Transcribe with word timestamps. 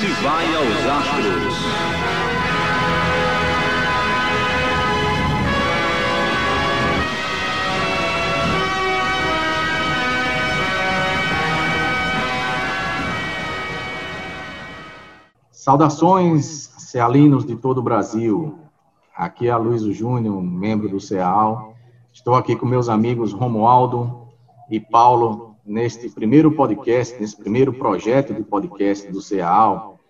se 0.00 0.06
vai 0.22 0.46
aos 0.54 0.86
astros. 0.86 1.54
Saudações, 15.52 16.46
cealinos 16.78 17.44
de 17.44 17.54
todo 17.54 17.78
o 17.78 17.82
Brasil. 17.82 18.58
Aqui 19.14 19.48
é 19.48 19.56
Luiz 19.56 19.82
Júnior, 19.82 20.42
membro 20.42 20.88
do 20.88 20.98
CEAL. 20.98 21.74
Estou 22.10 22.34
aqui 22.34 22.56
com 22.56 22.64
meus 22.64 22.88
amigos 22.88 23.34
Romualdo 23.34 24.28
e 24.70 24.80
Paulo 24.80 25.49
neste 25.70 26.10
primeiro 26.10 26.50
podcast, 26.50 27.16
nesse 27.20 27.36
primeiro 27.36 27.72
projeto 27.72 28.34
de 28.34 28.42
podcast 28.42 29.06
do 29.12 29.22
CEAL, 29.22 30.00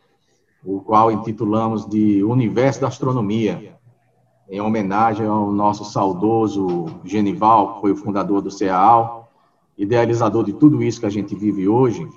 o 0.64 0.80
qual 0.80 1.12
intitulamos 1.12 1.86
de 1.86 2.24
Universo 2.24 2.80
da 2.80 2.88
Astronomia, 2.88 3.74
em 4.48 4.58
homenagem 4.58 5.26
ao 5.26 5.52
nosso 5.52 5.84
saudoso 5.84 6.86
Genival, 7.04 7.74
que 7.74 7.80
foi 7.82 7.92
o 7.92 7.96
fundador 7.96 8.40
do 8.40 8.50
CEAL, 8.50 9.30
idealizador 9.76 10.44
de 10.44 10.54
tudo 10.54 10.82
isso 10.82 10.98
que 10.98 11.06
a 11.06 11.10
gente 11.10 11.34
vive 11.34 11.68
hoje, 11.68 12.08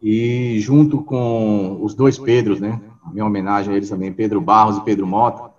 e 0.00 0.60
junto 0.60 1.02
com 1.02 1.80
os 1.82 1.96
dois 1.96 2.16
Pedros, 2.16 2.60
né, 2.60 2.80
minha 3.12 3.26
homenagem 3.26 3.74
a 3.74 3.76
eles 3.76 3.90
também, 3.90 4.12
Pedro 4.12 4.40
Barros 4.40 4.76
e 4.76 4.84
Pedro 4.84 5.04
Mota, 5.04 5.50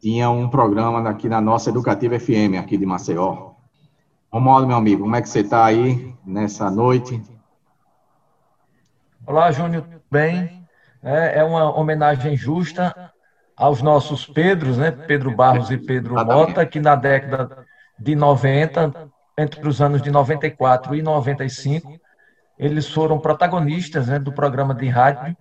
tinha 0.00 0.30
um 0.30 0.48
programa 0.48 1.06
aqui 1.06 1.28
na 1.28 1.42
nossa 1.42 1.68
Educativa 1.68 2.18
FM, 2.18 2.56
aqui 2.58 2.78
de 2.78 2.86
Maceió. 2.86 3.51
Romualdo, 4.32 4.66
meu 4.66 4.78
amigo, 4.78 5.02
como 5.02 5.14
é 5.14 5.20
que 5.20 5.28
você 5.28 5.40
está 5.40 5.62
aí 5.62 6.14
nessa 6.24 6.70
noite? 6.70 7.22
Olá, 9.26 9.52
Júnior, 9.52 9.82
tudo 9.82 10.02
bem? 10.10 10.66
É, 11.02 11.40
é, 11.40 11.44
uma 11.44 11.70
homenagem 11.78 12.34
justa 12.34 13.12
aos 13.54 13.82
nossos 13.82 14.24
Pedros, 14.24 14.78
né? 14.78 14.90
Pedro 14.90 15.36
Barros 15.36 15.70
e 15.70 15.76
Pedro 15.76 16.14
Mota, 16.14 16.64
que 16.64 16.80
na 16.80 16.94
década 16.94 17.66
de 17.98 18.16
90, 18.16 19.10
entre 19.36 19.68
os 19.68 19.82
anos 19.82 20.00
de 20.00 20.10
94 20.10 20.94
e 20.94 21.02
95, 21.02 22.00
eles 22.58 22.88
foram 22.88 23.18
protagonistas 23.18 24.08
né, 24.08 24.18
do 24.18 24.32
programa 24.32 24.74
de 24.74 24.88
rádio 24.88 25.36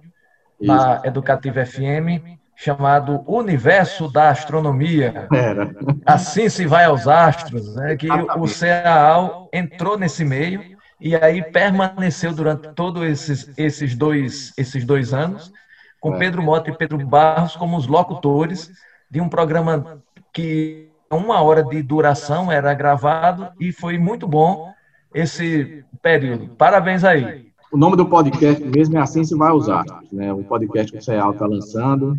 Isso. 0.60 0.70
na 0.70 1.02
Educativa 1.06 1.66
FM 1.66 2.41
chamado 2.56 3.24
Universo 3.28 4.12
da 4.12 4.30
Astronomia. 4.30 5.28
Era. 5.34 5.74
Assim 6.06 6.50
se 6.50 6.66
vai 6.66 6.86
aos 6.86 7.08
astros, 7.08 7.76
né? 7.76 7.96
Que 7.96 8.08
o 8.12 8.48
CAAL 8.48 9.50
entrou 9.52 9.98
nesse 9.98 10.24
meio 10.24 10.78
e 11.00 11.16
aí 11.16 11.42
permaneceu 11.42 12.34
durante 12.34 12.70
todos 12.74 13.04
esses, 13.04 13.52
esses, 13.58 13.96
dois, 13.96 14.54
esses 14.56 14.86
dois 14.86 15.14
anos, 15.14 15.52
com 16.00 16.14
é. 16.16 16.20
Pedro 16.20 16.44
Mota 16.44 16.70
e 16.70 16.78
Pedro 16.78 17.00
Barros 17.06 17.56
como 17.56 17.76
os 17.76 17.88
locutores 17.88 18.72
de 19.10 19.20
um 19.20 19.28
programa 19.28 20.02
que 20.32 20.90
uma 21.12 21.42
hora 21.42 21.64
de 21.64 21.82
duração 21.82 22.52
era 22.52 22.74
gravado 22.74 23.50
e 23.60 23.72
foi 23.72 23.98
muito 23.98 24.28
bom 24.28 24.72
esse 25.14 25.84
período. 26.02 26.50
Parabéns 26.56 27.04
aí. 27.04 27.52
O 27.72 27.78
nome 27.78 27.96
do 27.96 28.06
podcast 28.06 28.64
mesmo 28.64 28.98
é 28.98 29.02
Assim 29.02 29.24
Se 29.24 29.36
Vai 29.36 29.52
Usar, 29.52 29.86
né? 30.12 30.32
O 30.32 30.44
podcast 30.44 30.92
que 30.92 30.98
o 30.98 31.02
CEAL 31.02 31.32
está 31.32 31.46
lançando, 31.46 32.18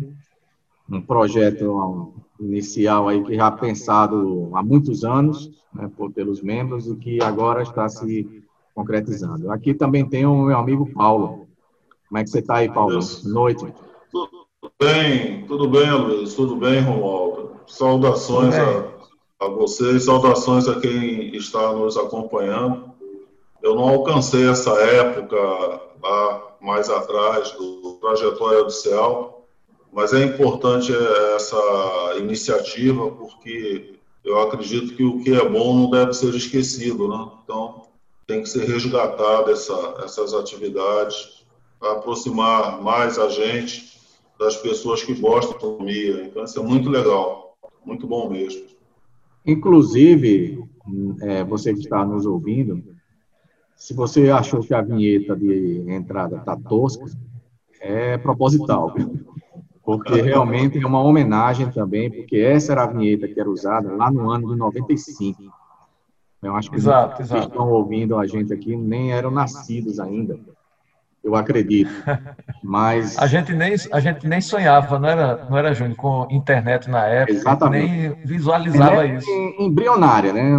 um 0.89 1.01
projeto 1.01 2.13
inicial 2.39 3.07
aí 3.07 3.23
que 3.23 3.35
já 3.35 3.51
pensado 3.51 4.49
há 4.53 4.61
muitos 4.61 5.03
anos, 5.03 5.51
né, 5.73 5.89
por, 5.95 6.11
pelos 6.11 6.41
membros 6.41 6.87
e 6.87 6.95
que 6.95 7.21
agora 7.21 7.63
está 7.63 7.87
se 7.87 8.43
concretizando. 8.75 9.51
Aqui 9.51 9.73
também 9.73 10.07
tem 10.07 10.25
o 10.25 10.43
meu 10.43 10.57
amigo 10.57 10.91
Paulo. 10.93 11.47
Como 12.07 12.17
é 12.17 12.23
que 12.23 12.29
você 12.29 12.39
está 12.39 12.57
aí, 12.57 12.71
Paulo? 12.71 12.99
Boa 12.99 13.33
noite. 13.33 13.73
Tudo 14.11 14.47
bem, 14.79 15.45
tudo 15.47 15.67
bem, 15.67 15.91
Luiz, 15.91 16.33
tudo 16.33 16.55
bem, 16.55 16.81
Romualdo. 16.81 17.51
Saudações 17.67 18.53
a, 18.55 19.45
a 19.45 19.47
vocês, 19.47 20.05
saudações 20.05 20.67
a 20.67 20.79
quem 20.79 21.35
está 21.35 21.73
nos 21.73 21.97
acompanhando. 21.97 22.91
Eu 23.61 23.75
não 23.75 23.87
alcancei 23.87 24.47
essa 24.49 24.71
época 24.71 25.37
lá 26.03 26.55
mais 26.61 26.89
atrás 26.89 27.51
do 27.53 27.97
Trajetória 28.01 28.63
do 28.63 28.69
Céu, 28.69 29.42
mas 29.93 30.11
é 30.11 30.25
importante 30.25 30.91
essa 31.35 32.15
iniciativa, 32.17 33.11
porque 33.11 33.93
eu 34.25 34.41
acredito 34.41 34.95
que 34.95 35.03
o 35.03 35.19
que 35.21 35.33
é 35.33 35.47
bom 35.47 35.75
não 35.75 35.89
deve 35.89 36.13
ser 36.13 36.33
esquecido, 36.33 37.07
né? 37.07 37.29
Então, 37.43 37.83
tem 38.25 38.41
que 38.41 38.49
ser 38.49 38.65
resgatada 38.65 39.51
essa, 39.51 40.01
essas 40.03 40.33
atividades 40.33 41.45
para 41.79 41.91
aproximar 41.91 42.81
mais 42.81 43.19
a 43.19 43.29
gente 43.29 43.99
das 44.39 44.57
pessoas 44.57 45.03
que 45.03 45.13
gostam 45.13 45.51
de 45.51 45.57
economia. 45.57 46.23
Então, 46.25 46.43
isso 46.43 46.59
é 46.59 46.63
muito 46.63 46.89
legal, 46.89 47.55
muito 47.85 48.07
bom 48.07 48.29
mesmo. 48.29 48.63
Inclusive, 49.45 50.63
é, 51.21 51.43
você 51.43 51.71
que 51.71 51.81
está 51.81 52.03
nos 52.03 52.25
ouvindo, 52.25 52.83
se 53.75 53.93
você 53.93 54.31
achou 54.31 54.61
que 54.61 54.73
a 54.73 54.81
vinheta 54.81 55.35
de 55.35 55.83
entrada 55.87 56.37
está 56.37 56.57
tosca, 56.57 57.05
é 57.79 58.17
proposital 58.17 58.95
porque 59.83 60.21
realmente 60.21 60.81
é 60.81 60.87
uma 60.87 61.01
homenagem 61.01 61.69
também, 61.69 62.09
porque 62.09 62.37
essa 62.37 62.71
era 62.71 62.83
a 62.83 62.87
vinheta 62.87 63.27
que 63.27 63.39
era 63.39 63.49
usada 63.49 63.93
lá 63.93 64.09
no 64.09 64.29
ano 64.29 64.49
de 64.49 64.55
95. 64.57 65.43
Eu 66.41 66.55
acho 66.55 66.69
que 66.69 66.77
exato, 66.77 67.21
os 67.21 67.29
que 67.29 67.37
estão 67.37 67.69
ouvindo 67.69 68.17
a 68.17 68.25
gente 68.25 68.53
aqui 68.53 68.75
nem 68.75 69.13
eram 69.13 69.31
nascidos 69.31 69.99
ainda, 69.99 70.37
eu 71.23 71.35
acredito. 71.35 71.91
Mas 72.63 73.17
a 73.19 73.27
gente 73.27 73.53
nem 73.53 73.75
a 73.91 73.99
gente 73.99 74.27
nem 74.27 74.41
sonhava, 74.41 74.99
não 74.99 75.09
era, 75.09 75.45
não 75.49 75.57
era 75.57 75.73
Júnior, 75.73 75.97
com 75.97 76.27
internet 76.31 76.89
na 76.89 77.05
época, 77.05 77.33
Exatamente. 77.33 77.91
nem 77.91 78.25
visualizava 78.25 79.05
internet 79.05 79.21
isso. 79.21 79.61
Embrionária, 79.61 80.33
né? 80.33 80.49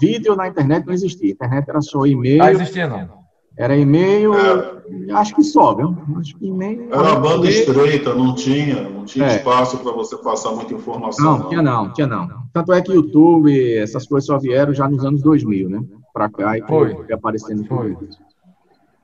Vídeo 0.00 0.34
na 0.36 0.48
internet 0.48 0.86
não 0.86 0.94
existia, 0.94 1.32
internet 1.32 1.68
era 1.68 1.80
só 1.80 2.04
e-mail. 2.04 2.38
Não 2.38 2.48
existia 2.48 2.88
não. 2.88 3.25
Era 3.58 3.74
e-mail, 3.74 4.34
é. 4.34 5.12
acho 5.12 5.34
que 5.34 5.42
só, 5.42 5.74
viu? 5.74 5.96
Acho 6.18 6.36
que 6.36 6.50
nem. 6.50 6.88
Era 6.90 7.02
uma 7.02 7.20
banda 7.20 7.48
estreita, 7.48 8.14
não 8.14 8.34
tinha, 8.34 8.86
não 8.88 9.04
tinha 9.06 9.26
é. 9.26 9.36
espaço 9.36 9.78
para 9.78 9.92
você 9.92 10.14
passar 10.18 10.52
muita 10.52 10.74
informação. 10.74 11.24
Não, 11.24 11.38
não, 11.38 11.48
tinha 11.48 11.62
não, 11.62 11.92
tinha 11.94 12.06
não. 12.06 12.28
Tanto 12.52 12.72
é 12.74 12.82
que 12.82 12.92
YouTube, 12.92 13.78
essas 13.78 14.06
coisas 14.06 14.26
só 14.26 14.38
vieram 14.38 14.74
já 14.74 14.86
nos 14.86 15.04
anos 15.06 15.22
2000, 15.22 15.70
né? 15.70 15.82
Para 16.12 16.28
cá 16.28 16.58
e 16.58 16.62
foi, 16.66 16.94
foi 16.94 17.12
aparecendo 17.14 17.66
foi. 17.66 17.96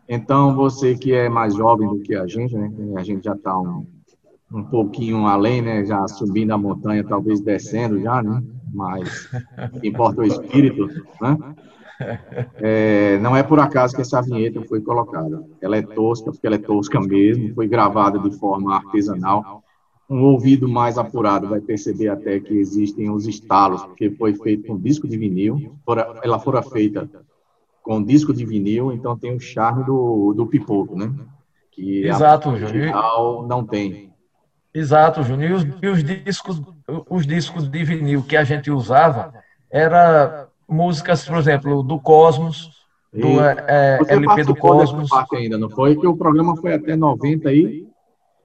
Então, 0.06 0.54
você 0.54 0.94
que 0.94 1.14
é 1.14 1.30
mais 1.30 1.54
jovem 1.54 1.88
do 1.88 2.00
que 2.00 2.14
a 2.14 2.26
gente, 2.26 2.54
né? 2.54 2.70
A 2.96 3.02
gente 3.02 3.24
já 3.24 3.32
está 3.32 3.58
um, 3.58 3.86
um 4.52 4.64
pouquinho 4.64 5.26
além, 5.26 5.62
né? 5.62 5.82
Já 5.86 6.06
subindo 6.06 6.50
a 6.50 6.58
montanha, 6.58 7.02
talvez 7.02 7.40
descendo 7.40 7.98
já, 7.98 8.22
né? 8.22 8.42
Mas 8.74 9.30
importa 9.82 10.20
o 10.20 10.24
espírito, 10.24 10.88
né? 11.22 11.38
É, 12.56 13.18
não 13.18 13.36
é 13.36 13.42
por 13.42 13.58
acaso 13.58 13.94
que 13.94 14.02
essa 14.02 14.20
vinheta 14.20 14.62
foi 14.62 14.80
colocada. 14.80 15.44
Ela 15.60 15.76
é 15.76 15.82
tosca, 15.82 16.30
porque 16.30 16.46
ela 16.46 16.56
é 16.56 16.58
tosca 16.58 17.00
mesmo, 17.00 17.54
foi 17.54 17.66
gravada 17.66 18.18
de 18.18 18.36
forma 18.38 18.74
artesanal. 18.74 19.62
Um 20.08 20.24
ouvido 20.24 20.68
mais 20.68 20.98
apurado 20.98 21.48
vai 21.48 21.60
perceber 21.60 22.08
até 22.08 22.38
que 22.38 22.54
existem 22.54 23.10
os 23.10 23.26
estalos, 23.26 23.82
porque 23.84 24.10
foi 24.10 24.34
feito 24.34 24.66
com 24.66 24.78
disco 24.78 25.08
de 25.08 25.16
vinil. 25.16 25.76
Fora, 25.84 26.20
ela 26.22 26.38
fora 26.38 26.62
feita 26.62 27.08
com 27.82 28.02
disco 28.02 28.32
de 28.32 28.44
vinil, 28.44 28.92
então 28.92 29.18
tem 29.18 29.34
o 29.34 29.40
charme 29.40 29.84
do, 29.84 30.32
do 30.34 30.46
pipoco, 30.46 30.96
né? 30.96 31.12
Que 31.72 32.06
Exato, 32.06 32.56
Júnior. 32.56 33.46
não 33.48 33.64
tem. 33.64 34.12
Exato, 34.74 35.22
Júnior. 35.22 35.50
E 35.50 35.54
os, 35.54 35.66
e 35.82 35.88
os 35.88 36.04
discos, 36.04 36.62
os 37.08 37.26
discos 37.26 37.68
de 37.68 37.84
vinil 37.84 38.22
que 38.22 38.36
a 38.36 38.44
gente 38.44 38.70
usava 38.70 39.34
era 39.70 40.48
músicas, 40.68 41.24
por 41.24 41.36
exemplo, 41.38 41.82
do 41.82 41.98
Cosmos, 41.98 42.70
do 43.12 43.40
é, 43.40 44.00
é 44.08 44.14
LP 44.14 44.44
do 44.44 44.56
Cosmos. 44.56 45.08
Parte 45.08 45.36
ainda, 45.36 45.58
não 45.58 45.68
foi? 45.68 45.96
Que 45.96 46.06
o 46.06 46.16
programa 46.16 46.56
foi 46.56 46.74
até 46.74 46.96
90 46.96 47.48
aí? 47.48 47.86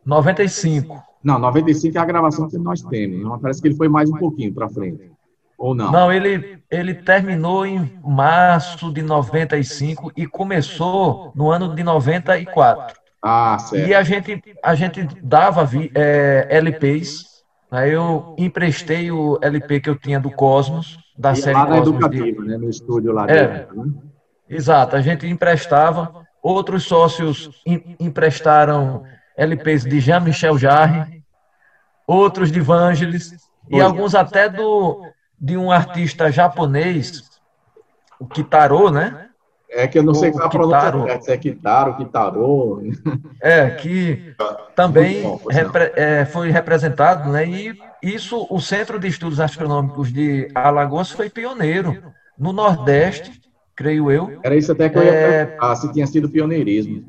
95. 0.06 1.04
Não, 1.24 1.40
95 1.40 1.98
é 1.98 2.02
a 2.02 2.06
gravação 2.06 2.48
que 2.48 2.58
nós 2.58 2.82
temos. 2.82 3.42
Parece 3.42 3.62
que 3.62 3.68
ele 3.68 3.76
foi 3.76 3.88
mais 3.88 4.10
um 4.10 4.18
pouquinho 4.18 4.54
para 4.54 4.70
frente. 4.70 5.12
Ou 5.58 5.74
não? 5.74 5.92
Não, 5.92 6.12
ele, 6.12 6.60
ele 6.70 6.94
terminou 6.94 7.66
em 7.66 7.92
março 8.04 8.92
de 8.94 9.02
95 9.02 10.12
e 10.16 10.28
começou 10.28 11.32
no 11.36 11.50
ano 11.50 11.74
de 11.74 11.84
94. 11.84 12.96
Ah, 13.22 13.58
certo. 13.60 13.90
E 13.90 13.94
a 13.94 14.04
gente, 14.04 14.44
a 14.64 14.76
gente 14.76 15.04
dava 15.22 15.68
é, 15.96 16.48
LPs. 16.50 17.26
Aí 17.70 17.92
eu 17.92 18.36
emprestei 18.38 19.12
o 19.12 19.38
LP 19.42 19.82
que 19.82 19.90
eu 19.90 19.96
tinha 19.96 20.20
do 20.20 20.32
Cosmos 20.32 20.98
da 21.18 21.34
e 21.34 21.36
série 21.38 21.54
lá 21.56 21.66
na 21.66 21.78
Educativa, 21.78 22.42
de... 22.42 22.48
né, 22.48 22.58
no 22.58 22.70
estúdio 22.70 23.12
lá 23.12 23.26
é, 23.28 23.48
dentro. 23.48 23.86
Né? 23.86 23.94
Exato, 24.50 24.96
a 24.96 25.02
gente 25.02 25.28
emprestava, 25.28 26.28
outros 26.42 26.84
sócios 26.84 27.50
em, 27.66 27.96
emprestaram 28.00 29.04
LPs 29.36 29.84
de 29.84 30.00
Jean-Michel 30.00 30.58
Jarre, 30.58 31.24
outros 32.06 32.52
de 32.52 32.62
Vangelis, 32.62 33.34
e 33.70 33.82
alguns 33.82 34.16
até 34.16 34.48
do, 34.48 35.06
de 35.40 35.58
um 35.58 35.72
artista 35.72 36.32
japonês, 36.32 37.30
o 38.20 38.26
Kitaro, 38.26 38.90
né? 38.90 39.27
É 39.70 39.88
que 39.88 40.00
eu 40.00 40.04
não 40.04 40.14
sei 40.14 40.32
qual 40.32 40.46
a 40.46 40.50
pronúncia 40.50 41.22
se 41.22 41.32
é 41.32 41.38
Kitaro, 41.38 41.98
Kitarô. 41.98 42.82
É, 43.42 43.70
que 43.72 44.34
também 44.76 45.24
bom, 45.24 45.42
repre, 45.50 45.92
é, 45.96 46.26
foi 46.26 46.50
representado, 46.50 47.30
né? 47.32 47.46
E 47.46 47.78
isso, 48.02 48.48
o 48.50 48.60
Centro 48.60 48.98
de 48.98 49.08
Estudos 49.08 49.40
Astronômicos 49.40 50.12
de 50.12 50.50
Alagoas 50.56 51.12
foi 51.12 51.30
pioneiro. 51.30 52.02
No 52.38 52.54
Nordeste, 52.54 53.42
creio 53.76 54.10
eu. 54.10 54.40
Era 54.44 54.56
isso 54.56 54.72
até 54.72 54.90
que 54.90 54.98
eu 54.98 55.04
ia 55.04 55.12
é, 55.12 55.46
perguntar, 55.46 55.76
se 55.76 55.92
tinha 55.92 56.08
sido 56.08 56.30
pioneirismo. 56.30 57.04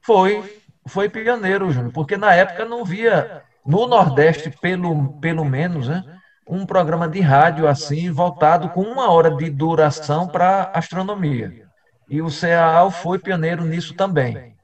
Foi, 0.00 0.42
foi 0.86 1.08
pioneiro, 1.08 1.70
Júnior, 1.70 1.92
porque 1.92 2.16
na 2.16 2.34
época 2.34 2.64
não 2.64 2.84
via, 2.84 3.42
no 3.66 3.86
Nordeste, 3.86 4.50
pelo, 4.60 5.20
pelo 5.20 5.44
menos, 5.44 5.88
né? 5.88 6.02
um 6.48 6.66
programa 6.66 7.08
de 7.08 7.20
rádio 7.20 7.68
assim, 7.68 8.10
voltado 8.10 8.68
com 8.70 8.82
uma 8.82 9.10
hora 9.10 9.30
de 9.30 9.48
duração 9.48 10.26
para 10.26 10.70
astronomia. 10.74 11.70
E 12.12 12.20
o 12.20 12.28
CAAL 12.28 12.90
foi 12.90 13.18
pioneiro 13.18 13.64
nisso 13.64 13.94
também. 13.94 14.54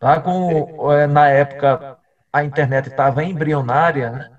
Tá? 0.00 0.20
Com, 0.20 0.92
é, 0.92 1.06
na 1.06 1.28
época, 1.28 1.96
a 2.32 2.42
internet 2.42 2.88
estava 2.88 3.22
embrionária, 3.22 4.10
né? 4.10 4.30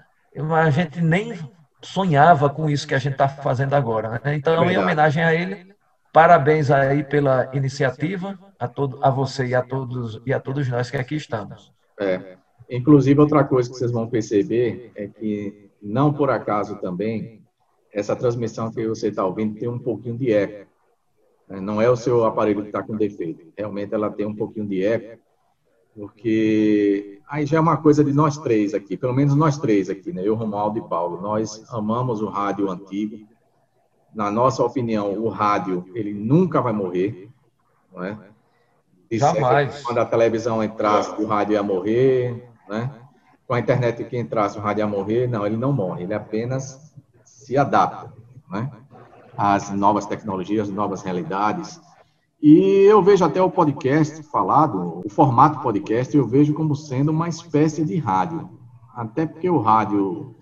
a 0.53 0.69
gente 0.69 0.99
nem 0.99 1.33
sonhava 1.81 2.49
com 2.49 2.69
isso 2.69 2.85
que 2.85 2.93
a 2.93 2.99
gente 2.99 3.13
está 3.13 3.29
fazendo 3.29 3.73
agora. 3.73 4.21
Né? 4.21 4.35
Então, 4.35 4.69
em 4.69 4.77
homenagem 4.77 5.23
a 5.23 5.33
ele, 5.33 5.73
parabéns 6.11 6.69
aí 6.69 7.05
pela 7.05 7.49
iniciativa, 7.53 8.37
a, 8.59 8.67
todo, 8.67 8.99
a 9.01 9.09
você 9.09 9.45
e 9.45 9.55
a, 9.55 9.61
todos, 9.61 10.21
e 10.25 10.33
a 10.33 10.39
todos 10.39 10.67
nós 10.67 10.91
que 10.91 10.97
aqui 10.97 11.15
estamos. 11.15 11.71
É. 11.97 12.35
Inclusive, 12.69 13.17
outra 13.17 13.45
coisa 13.45 13.69
que 13.69 13.77
vocês 13.77 13.91
vão 13.91 14.09
perceber 14.09 14.91
é 14.93 15.07
que 15.07 15.71
não 15.81 16.11
por 16.11 16.29
acaso 16.29 16.75
também, 16.81 17.41
essa 17.93 18.13
transmissão 18.13 18.69
que 18.73 18.85
você 18.85 19.07
está 19.07 19.23
ouvindo 19.23 19.57
tem 19.57 19.69
um 19.69 19.79
pouquinho 19.79 20.17
de 20.17 20.33
eco. 20.33 20.74
Né? 21.47 21.59
Não 21.59 21.81
é 21.81 21.89
o 21.89 21.95
seu 21.95 22.25
aparelho 22.25 22.61
que 22.61 22.67
está 22.67 22.81
com 22.83 22.95
defeito. 22.95 23.51
Realmente 23.57 23.93
ela 23.93 24.09
tem 24.09 24.25
um 24.25 24.35
pouquinho 24.35 24.67
de 24.67 24.83
eco, 24.83 25.19
porque 25.95 27.21
aí 27.27 27.45
já 27.45 27.57
é 27.57 27.59
uma 27.59 27.77
coisa 27.77 28.03
de 28.03 28.13
nós 28.13 28.37
três 28.37 28.73
aqui, 28.73 28.97
pelo 28.97 29.13
menos 29.13 29.35
nós 29.35 29.57
três 29.57 29.89
aqui, 29.89 30.11
né? 30.11 30.21
Eu, 30.23 30.35
Romualdo 30.35 30.79
e 30.79 30.81
Paulo. 30.81 31.21
Nós 31.21 31.63
amamos 31.69 32.21
o 32.21 32.27
rádio 32.27 32.69
antigo. 32.69 33.27
Na 34.13 34.31
nossa 34.31 34.63
opinião, 34.63 35.13
o 35.13 35.29
rádio 35.29 35.85
ele 35.93 36.13
nunca 36.13 36.61
vai 36.61 36.73
morrer, 36.73 37.29
não 37.93 38.03
é? 38.03 38.17
Jamais. 39.11 39.83
Quando 39.83 39.99
a 39.99 40.05
televisão 40.05 40.63
entrasse, 40.63 41.21
o 41.21 41.25
rádio 41.25 41.53
ia 41.53 41.63
morrer, 41.63 42.49
né? 42.67 42.91
com 43.47 43.53
a 43.53 43.59
internet 43.59 44.03
que 44.03 44.17
entrasse 44.17 44.57
o 44.57 44.61
rádio 44.61 44.81
ia 44.81 44.87
morrer, 44.87 45.27
não, 45.27 45.45
ele 45.45 45.57
não 45.57 45.71
morre, 45.71 46.03
ele 46.03 46.13
apenas 46.13 46.93
se 47.23 47.57
adapta 47.57 48.11
né, 48.49 48.71
às 49.37 49.69
novas 49.71 50.05
tecnologias, 50.05 50.69
novas 50.69 51.01
realidades. 51.01 51.79
E 52.41 52.83
eu 52.83 53.01
vejo 53.01 53.23
até 53.25 53.41
o 53.41 53.49
podcast 53.49 54.21
falado, 54.23 55.01
o 55.03 55.09
formato 55.09 55.61
podcast, 55.61 56.15
eu 56.15 56.27
vejo 56.27 56.53
como 56.53 56.75
sendo 56.75 57.09
uma 57.09 57.27
espécie 57.27 57.83
de 57.83 57.97
rádio. 57.97 58.49
Até 58.95 59.25
porque 59.25 59.49
o 59.49 59.59
rádio 59.59 60.35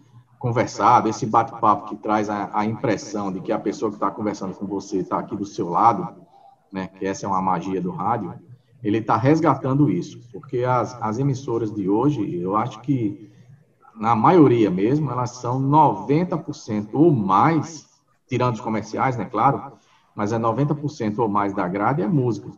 conversado, 0.43 1.07
esse 1.07 1.25
bate-papo 1.25 1.87
que 1.87 1.95
traz 1.95 2.29
a, 2.29 2.49
a, 2.53 2.65
impressão 2.65 3.31
de 3.31 3.39
que 3.39 3.53
a 3.53 3.57
pessoa 3.57 3.89
que 3.89 3.95
está 3.95 4.11
conversando 4.11 4.53
com 4.53 4.65
você 4.65 4.97
está 4.97 5.17
aqui 5.17 5.37
do 5.37 5.45
seu 5.45 5.69
lado, 5.69 6.13
né, 6.69 6.87
que 6.87 7.05
essa 7.05 7.25
é 7.25 7.29
uma 7.29 7.41
magia 7.41 7.79
do 7.79 7.91
rádio, 7.91 8.33
ele 8.83 8.97
está 8.97 9.15
resgatando 9.15 9.89
isso, 9.89 10.19
porque 10.33 10.65
as, 10.65 11.01
as 11.01 11.17
emissoras 11.17 11.73
de 11.73 11.87
hoje, 11.87 12.35
eu 12.35 12.57
acho 12.57 12.81
que, 12.81 13.31
na 13.95 14.13
maioria 14.13 14.69
mesmo, 14.69 15.09
elas 15.09 15.29
são 15.29 15.61
90% 15.61 16.89
ou 16.91 17.09
mais, 17.09 17.87
tirando 18.27 18.55
os 18.55 18.61
comerciais, 18.61 19.17
né, 19.17 19.25
claro, 19.25 19.73
mas 20.15 20.31
é 20.31 20.37
90% 20.37 21.19
ou 21.19 21.27
mais 21.27 21.53
da 21.53 21.67
grade 21.67 22.01
é 22.01 22.07
música. 22.07 22.49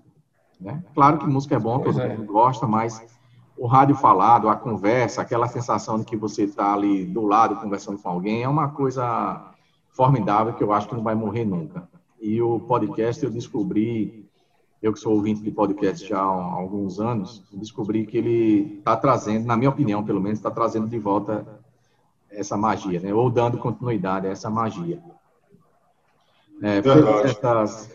Né? 0.60 0.84
Claro 0.94 1.20
que 1.20 1.28
música 1.28 1.56
é 1.56 1.60
bom, 1.60 1.80
todo 1.80 2.00
é. 2.00 2.16
mundo 2.16 2.26
gosta, 2.26 2.68
mas 2.68 3.04
o 3.58 3.68
rádio 3.68 3.96
falado, 3.96 4.50
a 4.50 4.56
conversa, 4.56 5.22
aquela 5.22 5.48
sensação 5.48 6.00
de 6.00 6.06
que 6.06 6.18
você 6.18 6.44
está 6.44 6.74
ali 6.74 7.06
do 7.06 7.26
lado 7.26 7.56
conversando 7.58 7.98
com 7.98 8.10
alguém, 8.10 8.44
é 8.44 8.50
uma 8.50 8.70
coisa 8.70 9.52
formidável 9.92 10.54
que 10.54 10.64
eu 10.64 10.74
acho 10.74 10.88
que 10.88 10.96
não 10.96 11.04
vai 11.04 11.16
morrer 11.16 11.46
nunca. 11.46 11.88
E 12.20 12.42
o 12.42 12.60
podcast 12.60 13.24
eu 13.24 13.32
descobri 13.32 14.26
eu 14.86 14.94
que 14.94 15.00
sou 15.00 15.14
ouvinte 15.14 15.42
de 15.42 15.50
podcast 15.50 16.08
já 16.08 16.20
há 16.20 16.22
alguns 16.22 17.00
anos, 17.00 17.44
descobri 17.52 18.06
que 18.06 18.18
ele 18.18 18.78
está 18.78 18.96
trazendo, 18.96 19.46
na 19.46 19.58
minha 19.58 19.70
opinião, 19.72 20.04
pelo 20.04 20.22
menos, 20.22 20.38
está 20.38 20.52
trazendo 20.52 20.88
de 20.88 21.00
volta 21.00 21.44
essa 22.30 22.56
magia, 22.56 23.00
né? 23.00 23.12
ou 23.12 23.30
dando 23.30 23.58
continuidade 23.58 24.28
a 24.28 24.30
essa 24.30 24.48
magia. 24.48 25.02
É, 26.62 26.78
essas 27.24 27.90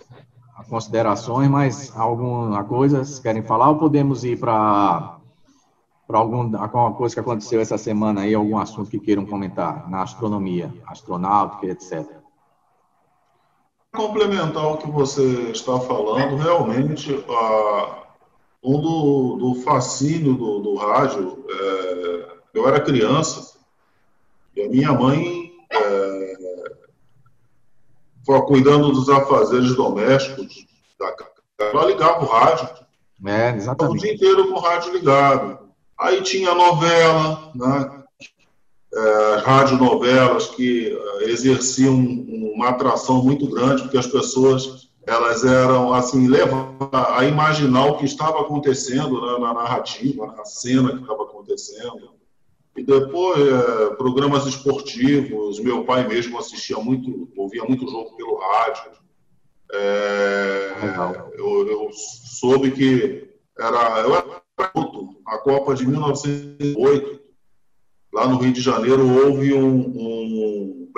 considerações, 0.69 1.49
mas 1.49 1.97
alguma 1.97 2.63
coisa 2.65 2.99
vocês 2.99 3.19
querem 3.19 3.43
falar 3.43 3.71
ou 3.71 3.79
podemos 3.79 4.25
ir 4.25 4.39
para 4.39 5.17
para 6.07 6.19
alguma 6.19 6.93
coisa 6.95 7.15
que 7.15 7.21
aconteceu 7.21 7.61
essa 7.61 7.79
semana 7.79 8.23
aí, 8.23 8.35
algum 8.35 8.59
assunto 8.59 8.91
que 8.91 8.99
queiram 8.99 9.25
comentar 9.25 9.89
na 9.89 10.03
astronomia, 10.03 10.75
astronáutica, 10.89 11.67
etc 11.67 12.21
complementar 13.93 14.67
o 14.67 14.79
que 14.79 14.91
você 14.91 15.51
está 15.51 15.79
falando, 15.81 16.37
realmente, 16.37 17.13
a, 17.29 18.05
um 18.63 18.81
do, 18.81 19.37
do 19.37 19.55
fascínio 19.63 20.35
do, 20.35 20.61
do 20.61 20.75
rádio, 20.77 21.45
é, 21.49 22.37
eu 22.55 22.69
era 22.69 22.81
criança 22.81 23.59
e 24.55 24.63
a 24.63 24.69
minha 24.69 24.93
mãe 24.93 25.25
é, 25.25 25.40
cuidando 28.43 28.93
dos 28.93 29.09
afazeres 29.09 29.75
domésticos 29.75 30.67
da. 30.99 31.15
Ela 31.59 31.87
ligava 31.87 32.25
o 32.25 32.29
rádio. 32.29 32.69
É, 33.27 33.55
exatamente. 33.55 33.97
O 33.97 34.01
dia 34.01 34.15
inteiro 34.15 34.49
com 34.49 34.55
o 34.55 34.61
rádio 34.61 34.93
ligado. 34.93 35.59
Aí 35.99 36.23
tinha 36.23 36.55
novela, 36.55 37.51
né? 37.55 38.01
é, 38.95 39.37
radionovelas 39.45 40.47
que 40.47 40.97
é, 41.21 41.31
exerciam 41.31 41.95
uma 41.95 42.71
atração 42.71 43.23
muito 43.23 43.47
grande, 43.47 43.83
porque 43.83 43.99
as 43.99 44.07
pessoas 44.07 44.91
elas 45.07 45.45
eram 45.45 45.95
assim 45.95 46.29
levam 46.29 46.77
a 46.93 47.25
imaginar 47.25 47.87
o 47.87 47.97
que 47.97 48.05
estava 48.05 48.43
acontecendo 48.43 49.21
né, 49.21 49.39
na 49.39 49.55
narrativa, 49.55 50.27
na 50.27 50.45
cena 50.45 50.91
que 50.91 51.01
estava 51.01 51.23
acontecendo. 51.23 52.20
E 52.77 52.85
depois 52.85 53.41
é, 53.41 53.95
programas 53.97 54.47
esportivos, 54.47 55.59
meu 55.61 55.85
pai 55.85 56.07
mesmo 56.07 56.39
assistia 56.39 56.79
muito, 56.79 57.29
ouvia 57.37 57.65
muito 57.65 57.89
jogo 57.89 58.17
pelo 58.17 58.39
rádio. 58.39 58.93
É, 59.73 60.73
eu, 61.35 61.69
eu, 61.69 61.91
soube 61.93 62.71
que 62.73 63.29
era, 63.59 64.01
eu 64.01 64.15
era 64.15 64.43
a 65.27 65.39
Copa 65.39 65.75
de 65.75 65.87
1908 65.87 67.21
lá 68.13 68.27
no 68.27 68.39
Rio 68.39 68.53
de 68.53 68.61
Janeiro 68.61 69.09
houve 69.09 69.55
um, 69.55 69.79
um 69.79 70.93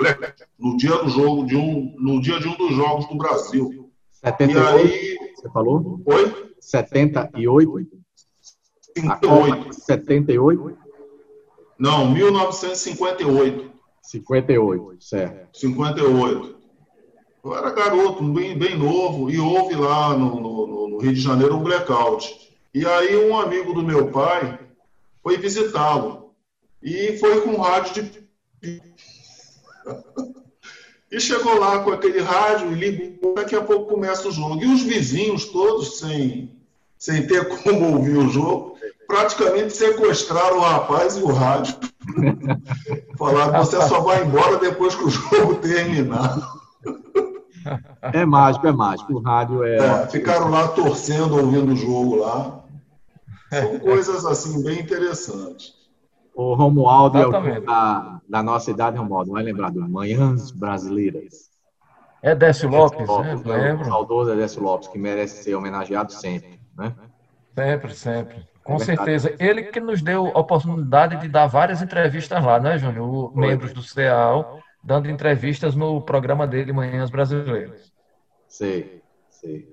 no 0.59 0.75
dia 0.77 0.97
do 0.97 1.09
jogo 1.09 1.45
de 1.45 1.55
um 1.55 1.95
no 1.99 2.19
dia 2.19 2.39
de 2.39 2.47
um 2.47 2.57
dos 2.57 2.75
jogos 2.75 3.07
do 3.07 3.15
Brasil. 3.15 3.91
78, 4.11 4.55
e 4.55 4.57
aí 4.57 5.17
você 5.35 5.49
falou? 5.49 6.01
Oi? 6.05 6.53
78? 6.59 7.89
58. 8.97 9.73
78? 9.73 10.77
Não, 11.77 12.11
1958. 12.11 13.71
58, 14.01 15.03
certo. 15.03 15.57
58. 15.57 16.55
Eu 17.43 17.55
era 17.55 17.71
garoto, 17.71 18.23
bem, 18.23 18.57
bem 18.57 18.77
novo, 18.77 19.29
e 19.29 19.37
houve 19.39 19.75
lá 19.75 20.17
no, 20.17 20.39
no, 20.39 20.87
no 20.89 20.97
Rio 20.97 21.13
de 21.13 21.19
Janeiro 21.19 21.57
um 21.57 21.63
blackout. 21.63 22.51
E 22.73 22.85
aí 22.85 23.15
um 23.17 23.37
amigo 23.37 23.73
do 23.73 23.83
meu 23.83 24.09
pai 24.11 24.59
foi 25.21 25.37
visitá-lo 25.37 26.33
e 26.81 27.17
foi 27.17 27.41
com 27.41 27.57
rádio 27.57 28.03
de. 28.03 28.23
e 31.11 31.19
chegou 31.19 31.59
lá 31.59 31.83
com 31.83 31.91
aquele 31.91 32.19
rádio 32.19 32.71
e 32.71 32.75
ligou, 32.75 33.35
daqui 33.35 33.55
a 33.55 33.61
pouco 33.61 33.93
começa 33.93 34.27
o 34.27 34.31
jogo. 34.31 34.61
E 34.61 34.65
os 34.65 34.81
vizinhos 34.81 35.45
todos, 35.45 35.99
sem, 35.99 36.51
sem 36.97 37.27
ter 37.27 37.47
como 37.63 37.97
ouvir 37.97 38.17
o 38.17 38.29
jogo, 38.29 38.72
praticamente 39.07 39.73
sequestraram 39.73 40.57
o 40.57 40.61
rapaz 40.61 41.17
e 41.17 41.23
o 41.23 41.31
rádio. 41.31 41.75
Falaram, 43.17 43.63
você 43.63 43.81
só 43.81 44.01
vai 44.01 44.23
embora 44.23 44.57
depois 44.57 44.95
que 44.95 45.03
o 45.03 45.09
jogo 45.09 45.55
terminar. 45.55 46.39
É 48.01 48.25
mágico, 48.25 48.67
é 48.67 48.71
mágico. 48.71 49.13
O 49.13 49.21
rádio 49.21 49.63
é... 49.63 49.77
é. 49.77 50.07
Ficaram 50.07 50.49
lá 50.49 50.67
torcendo, 50.69 51.37
ouvindo 51.37 51.73
o 51.73 51.75
jogo 51.75 52.15
lá. 52.17 52.63
São 53.49 53.79
coisas 53.79 54.25
assim 54.25 54.63
bem 54.63 54.81
interessantes. 54.81 55.73
O 56.35 56.55
Romualdo 56.55 57.19
é 57.19 57.61
da, 57.61 58.19
da 58.27 58.43
nossa 58.43 58.71
idade, 58.71 58.97
Romualdo, 58.97 59.31
vai 59.31 59.43
lembrar 59.43 59.69
do 59.69 59.87
Manhãs 59.87 60.49
Brasileiras. 60.51 61.51
É 62.23 62.33
Décio 62.33 62.69
Lopes, 62.69 63.07
Lopes 63.07 63.43
né? 63.43 63.57
Lembro. 63.57 63.85
O 63.85 63.89
saudoso 63.89 64.31
é 64.31 64.35
Décio 64.35 64.63
Lopes, 64.63 64.87
que 64.87 64.97
merece 64.97 65.43
ser 65.43 65.55
homenageado 65.55 66.11
sempre, 66.11 66.59
né? 66.75 66.95
Sempre, 67.53 67.93
sempre. 67.93 68.52
Com 68.63 68.75
é 68.75 68.79
certeza. 68.79 69.35
Ele 69.39 69.63
que 69.63 69.79
nos 69.79 70.01
deu 70.01 70.27
a 70.27 70.39
oportunidade 70.39 71.17
de 71.17 71.27
dar 71.27 71.47
várias 71.47 71.81
entrevistas 71.81 72.43
lá, 72.43 72.59
né, 72.59 72.77
Júnior? 72.77 73.35
Membros 73.35 73.73
do 73.73 73.83
CEAL, 73.83 74.59
dando 74.81 75.09
entrevistas 75.09 75.75
no 75.75 76.01
programa 76.01 76.47
dele, 76.47 76.71
Manhãs 76.71 77.09
Brasileiras. 77.09 77.91
Sei, 78.47 79.01
sei. 79.29 79.67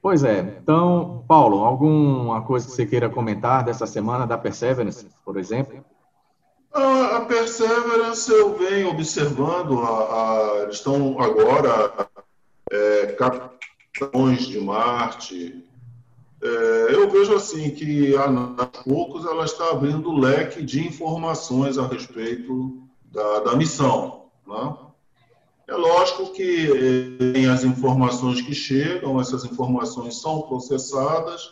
Pois 0.00 0.22
é. 0.22 0.38
Então, 0.62 1.24
Paulo, 1.26 1.64
alguma 1.64 2.42
coisa 2.42 2.66
que 2.66 2.72
você 2.72 2.86
queira 2.86 3.10
comentar 3.10 3.64
dessa 3.64 3.86
semana 3.86 4.26
da 4.26 4.38
Perseverance, 4.38 5.08
por 5.24 5.36
exemplo? 5.36 5.84
A, 6.72 7.20
Perseverance 7.26 8.30
eu 8.30 8.56
venho 8.56 8.90
observando, 8.90 9.80
a, 9.80 9.88
a, 9.88 10.62
eles 10.62 10.76
estão 10.76 11.20
agora 11.20 12.08
é, 12.70 13.06
capitães 13.18 14.46
de 14.46 14.60
Marte. 14.60 15.67
É, 16.40 16.94
eu 16.94 17.10
vejo 17.10 17.34
assim 17.34 17.70
que 17.70 18.14
aos 18.16 18.82
poucos 18.84 19.24
ela 19.24 19.44
está 19.44 19.70
abrindo 19.70 20.12
leque 20.12 20.62
de 20.62 20.86
informações 20.86 21.78
a 21.78 21.86
respeito 21.86 22.80
da, 23.10 23.40
da 23.40 23.56
missão. 23.56 24.26
Né? 24.46 24.76
É 25.66 25.74
lógico 25.74 26.32
que 26.32 27.18
eh, 27.20 27.32
tem 27.32 27.46
as 27.46 27.62
informações 27.62 28.40
que 28.40 28.54
chegam, 28.54 29.20
essas 29.20 29.44
informações 29.44 30.18
são 30.20 30.40
processadas 30.42 31.50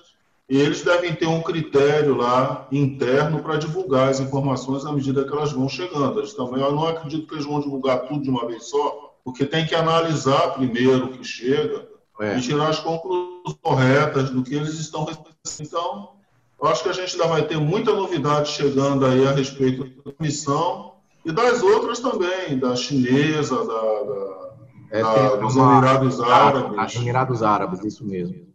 e 0.48 0.56
eles 0.56 0.82
devem 0.82 1.14
ter 1.14 1.26
um 1.26 1.42
critério 1.42 2.16
lá 2.16 2.66
interno 2.72 3.42
para 3.42 3.58
divulgar 3.58 4.08
as 4.08 4.20
informações 4.20 4.86
à 4.86 4.92
medida 4.92 5.24
que 5.24 5.32
elas 5.32 5.52
vão 5.52 5.68
chegando. 5.68 6.18
Eles 6.18 6.32
também, 6.32 6.62
eu 6.62 6.72
não 6.72 6.86
acredito 6.86 7.26
que 7.26 7.34
eles 7.34 7.44
vão 7.44 7.60
divulgar 7.60 8.06
tudo 8.06 8.22
de 8.22 8.30
uma 8.30 8.46
vez 8.46 8.64
só, 8.70 9.14
porque 9.22 9.44
tem 9.44 9.66
que 9.66 9.74
analisar 9.74 10.54
primeiro 10.54 11.06
o 11.06 11.12
que 11.12 11.24
chega 11.24 11.86
é. 12.20 12.38
e 12.38 12.40
tirar 12.40 12.68
as 12.68 12.78
conclusões 12.78 13.35
corretas 13.54 14.30
do 14.30 14.42
que 14.42 14.54
eles 14.54 14.74
estão 14.74 15.04
recebendo. 15.04 15.36
Então, 15.60 16.12
eu 16.60 16.68
acho 16.68 16.82
que 16.82 16.88
a 16.88 16.92
gente 16.92 17.12
ainda 17.12 17.28
vai 17.28 17.42
ter 17.46 17.58
muita 17.58 17.92
novidade 17.92 18.50
chegando 18.50 19.04
aí 19.04 19.26
a 19.26 19.32
respeito 19.32 19.84
da 20.04 20.12
missão 20.18 20.94
e 21.24 21.32
das 21.32 21.62
outras 21.62 21.98
também, 21.98 22.58
da 22.58 22.74
chinesa, 22.76 23.56
da, 23.56 24.02
da, 24.02 24.50
é, 24.90 25.02
da 25.02 25.36
dos 25.36 25.56
uma, 25.56 25.78
Emirados 25.78 26.20
Árabes. 26.20 26.78
As 26.78 26.94
Emirados 26.96 27.42
Árabes, 27.42 27.84
isso 27.84 28.04
mesmo. 28.04 28.46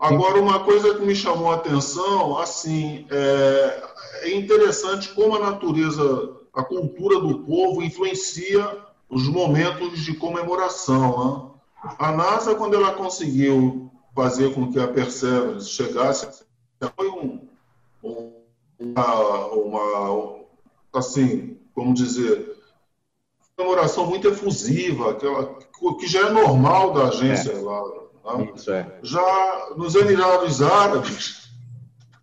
Agora, 0.00 0.40
uma 0.40 0.60
coisa 0.60 0.94
que 0.94 1.04
me 1.04 1.14
chamou 1.14 1.50
a 1.50 1.56
atenção, 1.56 2.38
assim, 2.38 3.06
é, 3.10 3.82
é 4.22 4.34
interessante 4.34 5.10
como 5.10 5.36
a 5.36 5.50
natureza, 5.50 6.30
a 6.54 6.64
cultura 6.64 7.20
do 7.20 7.40
povo 7.40 7.82
influencia 7.82 8.78
os 9.10 9.28
momentos 9.28 10.00
de 10.00 10.14
comemoração. 10.14 11.24
Né? 11.24 11.49
A 11.82 12.12
NASA, 12.12 12.54
quando 12.54 12.74
ela 12.74 12.92
conseguiu 12.92 13.90
fazer 14.14 14.54
com 14.54 14.70
que 14.70 14.78
a 14.78 14.88
Perseverance 14.88 15.70
chegasse, 15.70 16.44
foi 16.96 17.08
um, 17.08 17.48
um, 18.02 18.32
uma, 18.78 19.46
uma 19.46 20.40
assim, 20.92 21.56
vamos 21.74 21.98
dizer, 21.98 22.56
comemoração 23.56 24.06
muito 24.06 24.28
efusiva, 24.28 25.12
aquela, 25.12 25.58
que 25.98 26.06
já 26.06 26.28
é 26.28 26.30
normal 26.30 26.92
da 26.92 27.08
agência 27.08 27.52
é. 27.52 27.60
lá. 27.60 27.82
Né? 28.36 28.52
Isso 28.54 28.70
é. 28.70 28.98
Já 29.02 29.68
nos 29.76 29.94
Emirados 29.94 30.60
Árabes, 30.62 31.50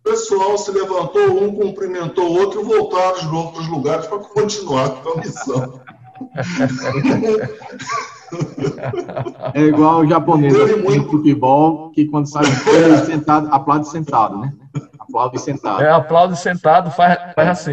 o 0.00 0.02
pessoal 0.10 0.56
se 0.56 0.70
levantou, 0.70 1.42
um 1.42 1.54
cumprimentou 1.54 2.28
o 2.28 2.38
outro 2.38 2.60
e 2.60 2.64
voltaram 2.64 3.18
de 3.18 3.26
novo 3.26 3.52
para 3.52 3.60
os 3.62 3.68
lugares 3.68 4.06
para 4.06 4.18
continuar 4.18 5.02
com 5.02 5.10
a 5.10 5.16
missão. 5.16 5.80
É 9.54 9.60
igual 9.62 10.00
o 10.00 10.06
japonês 10.06 10.54
muito... 10.82 11.10
futebol, 11.10 11.90
que 11.90 12.06
quando 12.06 12.26
sai 12.26 12.44
sentado, 13.06 13.48
aplaude 13.52 13.88
sentado, 13.88 14.38
né? 14.38 14.52
Aplaude 14.98 15.40
sentado. 15.40 15.82
É, 15.82 15.90
aplaude 15.90 16.36
sentado, 16.36 16.90
faz, 16.90 17.18
faz 17.34 17.48
assim. 17.48 17.72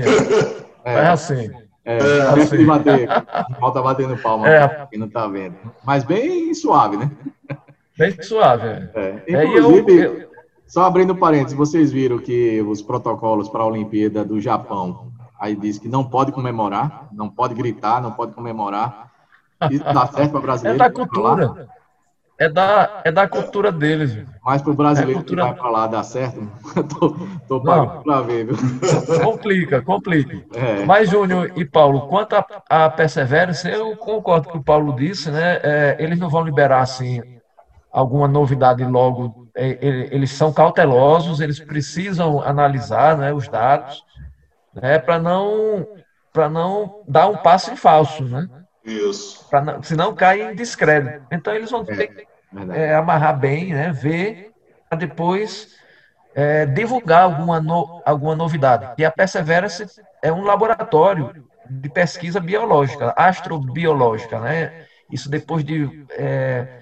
É, 0.84 0.94
é 0.94 1.08
assim. 1.08 1.52
É, 1.84 1.98
é 1.98 2.22
assim. 2.22 2.58
de 2.58 2.66
bater, 2.66 3.08
falta 3.60 3.82
batendo 3.82 4.18
palma, 4.18 4.50
é. 4.50 4.88
quem 4.90 5.00
não 5.00 5.10
tá 5.10 5.28
vendo. 5.28 5.56
Mas 5.86 6.04
bem 6.04 6.54
suave, 6.54 6.98
né? 6.98 7.12
Bem 7.98 8.22
suave. 8.22 8.68
É. 8.96 9.24
é. 9.28 9.56
Inclusive, 9.56 9.94
eu, 9.94 10.20
eu... 10.20 10.30
só 10.66 10.84
abrindo 10.84 11.16
parênteses, 11.16 11.58
vocês 11.58 11.92
viram 11.92 12.18
que 12.18 12.62
os 12.62 12.82
protocolos 12.82 13.50
para 13.50 13.62
a 13.62 13.68
Olimpíada 13.68 14.26
do 14.26 14.42
Japão, 14.42 15.12
aí 15.40 15.56
diz 15.56 15.78
que 15.78 15.88
não 15.88 16.04
pode 16.04 16.32
comemorar, 16.32 17.08
não 17.12 17.30
pode 17.30 17.54
gritar, 17.54 18.02
não 18.02 18.12
pode 18.12 18.34
comemorar. 18.34 19.12
Isso 19.72 19.84
dá 19.84 20.08
certo 20.08 20.32
para 20.32 20.42
brasileiro? 20.42 20.76
É 20.76 20.88
da 20.88 20.94
cultura. 20.94 21.68
É 22.38 22.50
da, 22.50 23.02
é 23.06 23.12
da 23.12 23.28
cultura 23.30 23.72
deles. 23.72 24.18
Mas 24.44 24.62
para 24.62 24.72
o 24.72 24.76
brasileiro 24.76 25.12
é 25.12 25.16
cultura... 25.16 25.44
que 25.44 25.50
vai 25.50 25.58
para 25.58 25.70
lá 25.70 25.88
dar 25.88 26.04
certo, 26.04 26.52
tô, 27.00 27.16
tô 27.48 27.62
pagando 27.62 28.04
para 28.04 28.22
ver, 28.22 28.46
viu? 28.46 28.58
Complica, 29.24 29.82
complica. 29.82 30.44
É. 30.54 30.86
Mas, 30.86 31.10
Júnior 31.10 31.54
e 31.56 31.64
Paulo, 31.64 32.08
quanto 32.08 32.36
à 32.36 32.46
a 32.70 32.90
perseverança, 32.90 33.70
eu 33.70 33.96
concordo 33.96 34.48
com 34.48 34.50
o 34.50 34.54
que 34.54 34.60
o 34.60 34.64
Paulo 34.64 34.94
disse, 34.94 35.32
né? 35.32 35.60
É, 35.64 35.96
eles 35.98 36.20
não 36.20 36.30
vão 36.30 36.44
liberar, 36.44 36.82
assim, 36.82 37.22
alguma 37.90 38.28
novidade 38.28 38.84
logo. 38.84 39.48
É, 39.56 39.78
eles 40.12 40.32
são 40.32 40.52
cautelosos, 40.52 41.40
eles 41.40 41.62
precisam 41.62 42.42
analisar 42.42 43.18
né, 43.18 43.32
os 43.32 43.48
dados, 43.48 44.04
né, 44.74 45.00
para 45.00 45.18
não, 45.18 45.88
não 46.52 47.02
dar 47.08 47.28
um 47.28 47.38
passo 47.38 47.72
em 47.72 47.78
falso, 47.78 48.26
né? 48.26 48.46
Isso. 48.86 49.48
Pra, 49.50 49.82
senão 49.82 50.14
cai 50.14 50.42
em 50.42 50.56
descrédito. 50.56 51.26
Então 51.32 51.54
eles 51.54 51.72
vão 51.72 51.84
ter 51.84 52.08
que 52.08 52.28
é, 52.74 52.96
amarrar 52.96 53.38
bem, 53.38 53.74
né? 53.74 53.92
Ver 53.92 54.52
para 54.88 55.00
depois 55.00 55.76
é, 56.36 56.66
divulgar 56.66 57.24
alguma, 57.24 57.60
no, 57.60 58.02
alguma 58.06 58.36
novidade. 58.36 58.94
E 58.98 59.06
a 59.06 59.12
Perseverance 59.12 60.02
é 60.22 60.32
um 60.32 60.44
laboratório 60.44 61.46
de 61.68 61.90
pesquisa 61.90 62.40
biológica, 62.40 63.14
astrobiológica, 63.18 64.40
né? 64.40 64.86
Isso 65.12 65.30
depois 65.30 65.64
de 65.64 66.06
é, 66.12 66.80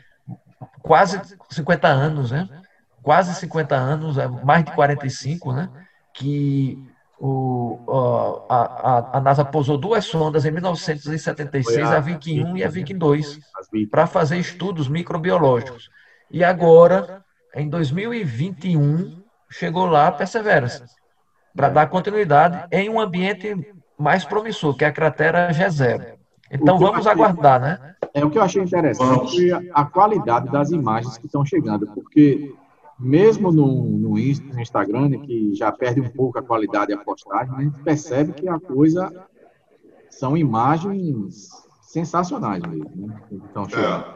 quase 0.81 1.21
50 1.49 1.87
anos, 1.87 2.31
né? 2.31 2.49
Quase 3.01 3.33
50 3.35 3.75
anos, 3.75 4.17
é, 4.17 4.27
mais 4.27 4.65
de 4.65 4.71
45, 4.71 5.53
né? 5.53 5.69
Que 6.13 6.92
o, 7.25 7.79
a, 8.49 9.17
a, 9.17 9.21
NASA 9.21 9.45
pousou 9.45 9.77
duas 9.77 10.03
sondas 10.03 10.43
em 10.43 10.51
1976, 10.51 11.89
a, 11.89 11.95
a 11.95 11.99
Viking 12.01 12.43
1 12.43 12.57
e 12.57 12.63
a 12.65 12.67
Viking 12.67 12.97
2, 12.97 13.39
para 13.89 14.05
fazer 14.05 14.37
estudos 14.37 14.89
microbiológicos. 14.89 15.89
E 16.29 16.43
agora, 16.43 17.23
em 17.55 17.69
2021, 17.69 19.23
chegou 19.49 19.85
lá 19.85 20.07
a 20.07 20.11
Perseverance, 20.11 20.83
para 21.55 21.69
dar 21.69 21.87
continuidade 21.87 22.67
em 22.69 22.89
um 22.89 22.99
ambiente 22.99 23.55
mais 23.97 24.25
promissor, 24.25 24.75
que 24.75 24.83
é 24.83 24.89
a 24.89 24.91
cratera 24.91 25.49
G0. 25.53 26.17
Então 26.51 26.77
vamos 26.77 27.07
aguardar, 27.07 27.61
né? 27.61 27.95
É 28.13 28.25
o 28.25 28.29
que 28.29 28.37
eu 28.37 28.43
achei 28.43 28.61
interessante 28.61 29.49
a 29.73 29.85
qualidade 29.85 30.51
das 30.51 30.71
imagens 30.71 31.17
que 31.17 31.27
estão 31.27 31.45
chegando, 31.45 31.87
porque 31.87 32.53
mesmo 33.03 33.51
no, 33.51 33.83
no 33.83 34.17
Instagram, 34.17 35.09
né, 35.09 35.17
que 35.17 35.53
já 35.53 35.71
perde 35.71 35.99
um 35.99 36.09
pouco 36.09 36.39
a 36.39 36.41
qualidade 36.41 36.95
da 36.95 37.03
postagem, 37.03 37.53
a 37.53 37.61
gente 37.61 37.79
percebe 37.83 38.31
que 38.31 38.47
a 38.47 38.57
coisa 38.59 39.11
são 40.09 40.37
imagens 40.37 41.49
sensacionais 41.81 42.63
mesmo. 42.63 43.07
Né? 43.07 43.21
Então, 43.31 43.63
é. 43.63 44.15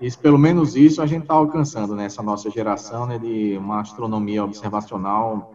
isso, 0.00 0.18
pelo 0.18 0.38
menos 0.38 0.74
isso 0.74 1.02
a 1.02 1.06
gente 1.06 1.22
está 1.22 1.34
alcançando 1.34 1.94
nessa 1.94 2.22
nossa 2.22 2.50
geração 2.50 3.06
né, 3.06 3.18
de 3.18 3.56
uma 3.58 3.80
astronomia 3.80 4.42
observacional 4.42 5.54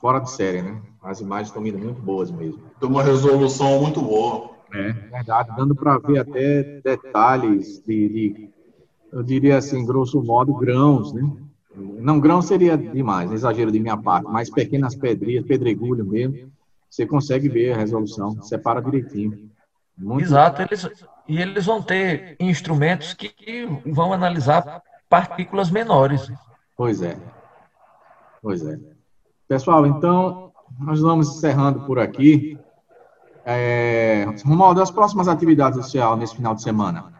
fora 0.00 0.18
de 0.18 0.30
série, 0.30 0.62
né? 0.62 0.80
As 1.02 1.20
imagens 1.20 1.48
estão 1.48 1.62
vindo 1.62 1.78
muito 1.78 2.00
boas 2.00 2.30
mesmo. 2.30 2.62
Tem 2.78 2.88
uma 2.88 3.02
resolução 3.02 3.80
muito 3.80 4.00
boa. 4.00 4.50
É, 4.72 4.92
verdade, 4.92 5.50
dando 5.56 5.74
para 5.74 5.98
ver 5.98 6.18
até 6.18 6.80
detalhes 6.82 7.82
de, 7.86 8.08
de 8.08 8.50
eu 9.12 9.22
diria 9.22 9.58
assim, 9.58 9.84
grosso 9.84 10.22
modo, 10.22 10.54
grãos, 10.54 11.12
né? 11.12 11.30
Não, 11.74 12.18
grão 12.18 12.42
seria 12.42 12.76
demais, 12.76 13.30
exagero 13.30 13.70
de 13.70 13.78
minha 13.78 13.96
parte, 13.96 14.26
mas 14.28 14.50
pequenas 14.50 14.94
pedrinhas, 14.96 15.46
pedregulho 15.46 16.04
mesmo, 16.04 16.50
você 16.90 17.06
consegue 17.06 17.48
ver 17.48 17.72
a 17.72 17.76
resolução, 17.76 18.42
separa 18.42 18.82
direitinho. 18.82 19.48
Muito 19.96 20.24
Exato, 20.24 20.62
eles, 20.62 20.88
e 21.28 21.40
eles 21.40 21.66
vão 21.66 21.82
ter 21.82 22.36
instrumentos 22.40 23.14
que, 23.14 23.28
que 23.28 23.66
vão 23.86 24.12
analisar 24.12 24.82
partículas 25.08 25.70
menores. 25.70 26.30
Pois 26.76 27.02
é, 27.02 27.16
pois 28.42 28.64
é. 28.64 28.78
Pessoal, 29.46 29.86
então, 29.86 30.52
nós 30.78 31.00
vamos 31.00 31.36
encerrando 31.36 31.80
por 31.80 31.98
aqui. 31.98 32.58
É, 33.44 34.26
Romualdo, 34.44 34.82
as 34.82 34.90
próximas 34.90 35.26
atividades 35.26 35.82
social 35.82 36.16
nesse 36.16 36.36
final 36.36 36.54
de 36.54 36.62
semana? 36.62 37.17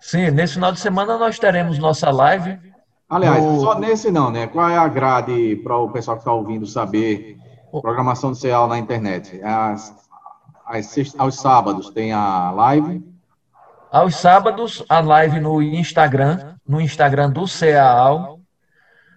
Sim, 0.00 0.30
nesse 0.30 0.54
final 0.54 0.72
de 0.72 0.80
semana 0.80 1.18
nós 1.18 1.38
teremos 1.38 1.78
nossa 1.78 2.10
live. 2.10 2.58
Aliás, 3.08 3.42
no... 3.42 3.60
só 3.60 3.78
nesse 3.78 4.10
não, 4.10 4.30
né? 4.30 4.46
Qual 4.46 4.68
é 4.68 4.76
a 4.76 4.86
grade 4.86 5.56
para 5.56 5.76
o 5.76 5.90
pessoal 5.90 6.16
que 6.16 6.22
está 6.22 6.32
ouvindo 6.32 6.66
saber? 6.66 7.38
Programação 7.70 8.30
do 8.30 8.36
CEAL 8.36 8.66
na 8.66 8.78
internet. 8.78 9.40
As, 9.42 9.94
as, 10.66 11.14
aos 11.18 11.36
sábados 11.36 11.90
tem 11.90 12.12
a 12.12 12.50
live? 12.50 13.02
Aos 13.90 14.16
sábados, 14.16 14.84
a 14.88 15.00
live 15.00 15.40
no 15.40 15.62
Instagram, 15.62 16.54
no 16.66 16.80
Instagram 16.80 17.30
do 17.30 17.46
CEAL, 17.46 18.40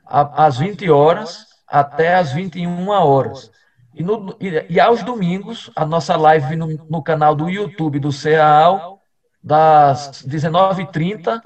às 0.06 0.58
20 0.58 0.90
horas 0.90 1.52
até 1.72 2.16
às 2.16 2.34
21 2.34 2.90
horas. 2.90 3.50
E, 3.94 4.04
no, 4.04 4.36
e, 4.40 4.66
e 4.70 4.80
aos 4.80 5.02
domingos, 5.04 5.72
a 5.76 5.86
nossa 5.86 6.18
live 6.18 6.56
no, 6.56 6.68
no 6.90 7.02
canal 7.02 7.34
do 7.34 7.50
YouTube 7.50 8.00
do 8.00 8.12
CEAL, 8.12 9.01
das 9.44 10.24
19h30 10.28 11.42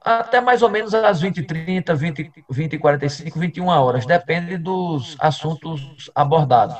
até 0.00 0.40
mais 0.40 0.62
ou 0.62 0.70
menos 0.70 0.94
às 0.94 1.22
20h30, 1.22 1.94
20, 1.94 2.32
20 2.48 2.78
45 2.78 3.38
21 3.38 3.66
horas, 3.66 4.06
depende 4.06 4.56
dos 4.56 5.16
assuntos 5.20 6.10
abordados. 6.14 6.76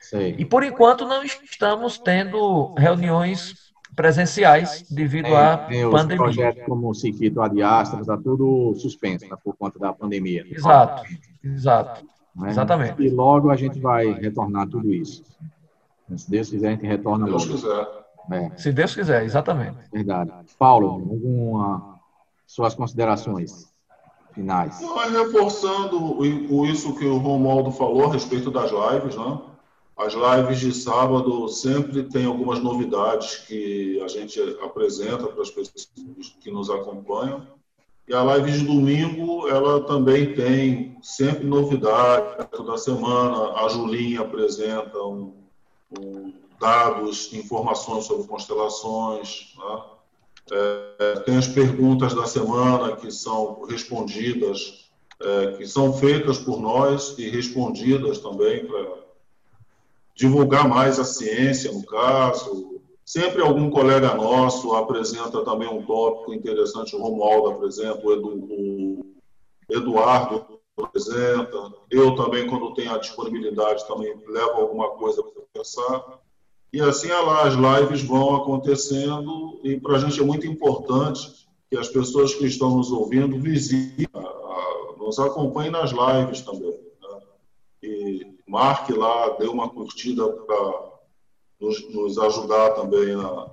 Sei. 0.00 0.34
E 0.38 0.44
por 0.44 0.62
enquanto 0.62 1.06
não 1.06 1.24
estamos 1.24 1.98
tendo 1.98 2.74
reuniões 2.74 3.68
presenciais 3.96 4.84
devido 4.90 5.24
tem, 5.24 5.34
à 5.36 5.58
pandemia. 5.58 5.86
Os 5.88 6.16
projetos 6.16 6.64
como 6.64 6.90
o 6.90 6.94
Siquito 6.94 7.42
Adiastra, 7.42 8.00
está 8.00 8.16
tudo 8.16 8.74
suspenso 8.76 9.28
né, 9.28 9.36
por 9.42 9.56
conta 9.56 9.78
da 9.78 9.92
pandemia. 9.92 10.46
Exato, 10.48 11.02
exato. 11.42 12.06
Né? 12.36 12.50
Exatamente. 12.50 13.02
E 13.02 13.10
logo 13.10 13.50
a 13.50 13.56
gente 13.56 13.80
vai 13.80 14.12
retornar 14.12 14.68
tudo 14.68 14.92
isso. 14.94 15.24
Se 16.14 16.30
Deus 16.30 16.48
quiser, 16.48 16.68
a 16.68 16.70
gente 16.70 16.86
retorna 16.86 17.26
Deus 17.26 17.44
logo. 17.44 17.56
quiser. 17.56 18.07
É. 18.30 18.50
Se 18.56 18.72
Deus 18.72 18.94
quiser, 18.94 19.24
exatamente. 19.24 19.78
Verdade. 19.92 20.32
Paulo, 20.58 20.88
alguma 20.88 21.98
suas 22.46 22.74
considerações 22.74 23.72
finais? 24.32 24.80
Não, 24.80 25.02
é 25.02 25.08
reforçando 25.08 26.24
isso 26.66 26.94
que 26.96 27.04
o 27.04 27.18
Romualdo 27.18 27.70
falou 27.70 28.06
a 28.06 28.12
respeito 28.12 28.50
das 28.50 28.70
lives, 28.70 29.16
né? 29.16 29.38
As 29.96 30.14
lives 30.14 30.60
de 30.60 30.72
sábado 30.72 31.48
sempre 31.48 32.04
tem 32.04 32.24
algumas 32.24 32.60
novidades 32.60 33.36
que 33.38 34.00
a 34.00 34.06
gente 34.06 34.40
apresenta 34.62 35.26
para 35.26 35.42
as 35.42 35.50
pessoas 35.50 35.88
que 36.40 36.50
nos 36.52 36.70
acompanham. 36.70 37.44
E 38.06 38.14
a 38.14 38.22
live 38.22 38.52
de 38.52 38.64
domingo, 38.64 39.48
ela 39.48 39.84
também 39.84 40.34
tem 40.34 40.96
sempre 41.02 41.44
novidade 41.44 42.46
toda 42.52 42.78
semana. 42.78 43.52
A 43.54 43.68
Julinha 43.68 44.20
apresenta 44.20 44.98
um, 45.02 45.34
um, 45.98 46.32
dados, 46.58 47.32
informações 47.32 48.04
sobre 48.04 48.26
constelações. 48.26 49.54
Né? 49.56 49.82
É, 50.50 51.20
tem 51.20 51.36
as 51.36 51.46
perguntas 51.46 52.14
da 52.14 52.26
semana 52.26 52.96
que 52.96 53.10
são 53.10 53.64
respondidas, 53.64 54.90
é, 55.20 55.52
que 55.52 55.66
são 55.66 55.92
feitas 55.92 56.38
por 56.38 56.60
nós 56.60 57.18
e 57.18 57.28
respondidas 57.28 58.18
também 58.18 58.64
para 58.64 58.98
divulgar 60.14 60.68
mais 60.68 60.98
a 60.98 61.04
ciência, 61.04 61.70
no 61.72 61.84
caso. 61.84 62.80
Sempre 63.04 63.40
algum 63.40 63.70
colega 63.70 64.14
nosso 64.14 64.74
apresenta 64.74 65.42
também 65.44 65.68
um 65.68 65.84
tópico 65.86 66.34
interessante, 66.34 66.94
o 66.94 67.00
Romualdo 67.00 67.50
apresenta, 67.50 68.06
o, 68.06 68.12
Edu, 68.12 68.28
o 68.50 69.04
Eduardo 69.70 70.44
apresenta, 70.76 71.72
eu 71.90 72.14
também, 72.14 72.46
quando 72.48 72.74
tenho 72.74 72.92
a 72.92 72.98
disponibilidade, 72.98 73.86
também 73.86 74.14
levo 74.26 74.60
alguma 74.60 74.90
coisa 74.90 75.22
para 75.22 75.42
pensar. 75.52 76.20
E 76.72 76.80
assim 76.80 77.08
as 77.10 77.54
lives 77.54 78.02
vão 78.02 78.36
acontecendo, 78.36 79.60
e 79.64 79.80
para 79.80 79.96
a 79.96 79.98
gente 79.98 80.20
é 80.20 80.24
muito 80.24 80.46
importante 80.46 81.48
que 81.70 81.76
as 81.76 81.88
pessoas 81.88 82.34
que 82.34 82.46
estão 82.46 82.76
nos 82.76 82.90
ouvindo 82.90 83.40
visitem, 83.40 84.06
nos 84.98 85.18
acompanhem 85.18 85.70
nas 85.70 85.90
lives 85.90 86.42
também. 86.42 86.70
Né? 86.70 87.20
E 87.82 88.34
marque 88.46 88.92
lá, 88.92 89.30
dê 89.38 89.46
uma 89.46 89.68
curtida 89.68 90.28
para 90.28 90.88
nos, 91.60 91.94
nos, 91.94 92.18
ajudar 92.18 92.70
também 92.70 93.16
na, 93.16 93.48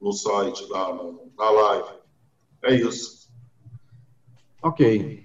no 0.00 0.12
site, 0.12 0.68
na, 0.68 0.92
na 1.36 1.50
live. 1.50 1.88
É 2.62 2.74
isso. 2.74 3.28
Ok. 4.62 5.24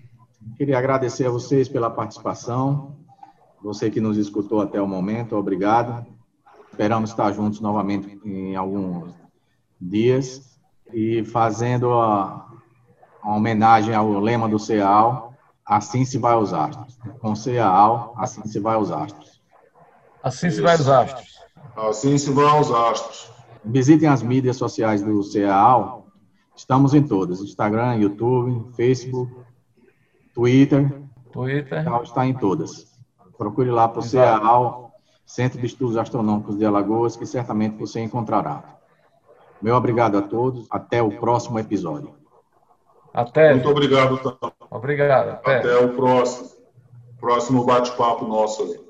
Queria 0.58 0.78
agradecer 0.78 1.25
a 1.25 1.32
vocês 1.32 1.68
pela 1.68 1.90
participação. 1.90 2.98
Você 3.62 3.90
que 3.90 4.02
nos 4.02 4.18
escutou 4.18 4.62
até 4.62 4.80
o 4.82 4.88
momento, 4.88 5.36
obrigado. 5.36 6.06
Esperamos 6.74 7.12
estar 7.12 7.32
juntos 7.32 7.60
novamente 7.60 8.20
em 8.25 8.56
alguns 8.56 9.13
dias 9.80 10.58
e 10.91 11.24
fazendo 11.24 11.93
a, 11.93 12.48
a 13.21 13.36
homenagem 13.36 13.93
ao 13.93 14.19
lema 14.19 14.50
do 14.50 14.58
CEAL, 14.58 15.36
assim 15.63 16.04
se 16.04 16.17
vai 16.17 16.34
aos 16.34 16.52
astros. 16.52 16.98
Com 17.19 17.36
CEAL, 17.36 18.15
assim 18.17 18.43
se 18.48 18.60
vai 18.60 18.74
aos 18.74 18.89
astros. 18.89 19.39
Assim 20.24 20.50
se 20.50 20.62
vai 20.62 20.76
aos 20.76 20.88
astros. 20.88 21.38
Assim 21.76 22.17
se 22.17 22.32
vai 22.32 22.45
aos 22.45 22.71
astros. 22.71 23.32
Visitem 23.63 24.10
as 24.10 24.24
mídias 24.24 24.58
sociais 24.58 25.04
do 25.04 25.21
CEAL. 25.21 26.08
Estamos 26.56 26.95
em 26.95 27.04
todas: 27.04 27.39
Instagram, 27.39 27.98
YouTube, 27.98 28.74
Facebook, 28.74 29.32
Twitter. 30.34 31.04
Twitter. 31.32 31.86
Está 32.02 32.26
em 32.26 32.34
todas. 32.34 32.91
Procure 33.38 33.69
lá 33.69 33.88
para 33.88 34.00
o 34.00 34.04
CEAL, 34.04 34.92
Centro 35.26 35.60
de 35.60 35.66
Estudos 35.66 35.98
Astronômicos 35.98 36.58
de 36.58 36.66
Alagoas, 36.66 37.16
que 37.16 37.26
certamente 37.26 37.78
você 37.78 38.00
encontrará. 38.02 38.64
Meu 39.62 39.76
obrigado 39.76 40.18
a 40.18 40.22
todos. 40.22 40.68
Até 40.70 41.02
o 41.02 41.12
próximo 41.12 41.58
episódio. 41.58 42.14
Até. 43.14 43.54
Muito 43.54 43.70
obrigado. 43.70 44.20
Obrigado. 44.70 45.30
Até, 45.30 45.60
até 45.60 45.78
o 45.78 45.96
próximo. 45.96 46.50
Próximo 47.20 47.64
bate-papo 47.64 48.28
nosso 48.28 48.64
aí. 48.64 48.84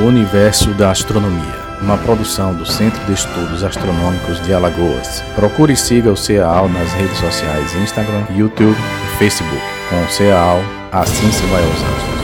O 0.00 0.06
Universo 0.06 0.74
da 0.74 0.90
Astronomia, 0.90 1.61
uma 1.82 1.98
produção 1.98 2.54
do 2.54 2.64
Centro 2.64 3.04
de 3.04 3.12
Estudos 3.12 3.64
Astronômicos 3.64 4.40
de 4.42 4.54
Alagoas. 4.54 5.22
Procure 5.34 5.72
e 5.72 5.76
siga 5.76 6.10
o 6.10 6.16
CEAL 6.16 6.68
nas 6.68 6.92
redes 6.92 7.18
sociais 7.18 7.74
Instagram, 7.74 8.24
YouTube 8.30 8.78
e 8.78 9.18
Facebook 9.18 9.62
com 9.90 10.02
o 10.02 10.08
CEAL 10.08 10.60
Assim 10.92 11.30
Se 11.32 11.42
Vai 11.46 11.62
aos 11.62 11.72
Astros. 11.72 12.21